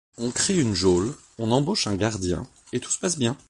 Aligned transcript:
On 0.17 0.31
crée 0.31 0.57
une 0.59 0.73
geôle, 0.73 1.13
on 1.37 1.51
embauche 1.51 1.85
un 1.85 1.95
gardien 1.95 2.47
et 2.73 2.79
tout 2.79 2.89
se 2.89 2.97
passe 2.97 3.19
bien. 3.19 3.37